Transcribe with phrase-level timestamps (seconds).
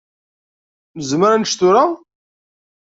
[0.97, 1.83] Nezmer ad nečč tura?